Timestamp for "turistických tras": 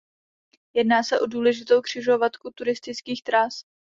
2.51-3.63